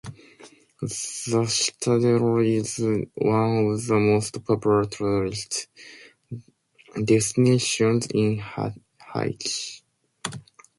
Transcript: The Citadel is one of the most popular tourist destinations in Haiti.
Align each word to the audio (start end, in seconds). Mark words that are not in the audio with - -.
The 0.81 0.89
Citadel 1.47 2.39
is 2.39 2.79
one 3.13 3.65
of 3.67 3.85
the 3.85 3.99
most 3.99 4.43
popular 4.43 4.85
tourist 4.85 5.67
destinations 7.05 8.07
in 8.07 8.39
Haiti. 9.03 9.83